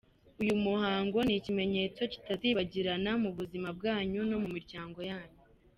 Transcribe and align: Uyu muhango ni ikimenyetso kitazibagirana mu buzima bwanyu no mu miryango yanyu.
Uyu 0.41 0.53
muhango 0.65 1.17
ni 1.23 1.33
ikimenyetso 1.39 2.01
kitazibagirana 2.13 3.11
mu 3.23 3.29
buzima 3.37 3.69
bwanyu 3.77 4.19
no 4.29 4.37
mu 4.43 4.49
miryango 4.55 4.99
yanyu. 5.11 5.41